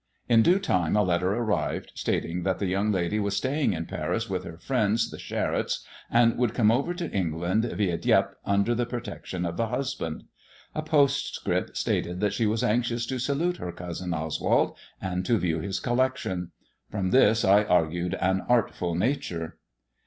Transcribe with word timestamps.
In 0.27 0.41
due 0.41 0.57
time 0.57 0.95
a 0.97 1.03
letter 1.03 1.31
arrived, 1.31 1.91
stating 1.93 2.41
that 2.41 2.57
the 2.57 2.65
young 2.65 2.91
lady 2.91 3.19
was 3.19 3.37
staying 3.37 3.73
in 3.73 3.85
Paris 3.85 4.27
with 4.27 4.45
her 4.45 4.57
friends, 4.57 5.11
the 5.11 5.19
Charettes, 5.19 5.85
and 6.09 6.39
would 6.39 6.55
come 6.55 6.71
over 6.71 6.95
to 6.95 7.11
England, 7.11 7.65
vi4 7.65 8.01
Dieppe, 8.01 8.33
under 8.43 8.73
the 8.73 8.87
protection 8.87 9.45
of 9.45 9.57
the 9.57 9.67
husband. 9.67 10.23
A 10.73 10.81
post* 10.81 11.35
script 11.35 11.77
stated 11.77 12.19
that 12.19 12.33
she 12.33 12.47
was 12.47 12.63
anxious 12.63 13.05
to 13.05 13.19
salute 13.19 13.57
her 13.57 13.71
cousin 13.71 14.11
Oswald, 14.11 14.75
and 14.99 15.23
to 15.27 15.37
view 15.37 15.59
his 15.59 15.79
collection. 15.79 16.49
From 16.89 17.11
this 17.11 17.45
I 17.45 17.63
argued 17.63 18.15
an 18.15 18.41
artful 18.49 18.95
nature. 18.95 19.59